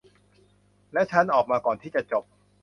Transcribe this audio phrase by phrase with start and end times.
[0.93, 2.23] และฉันออกมาก่อนที่จะจบ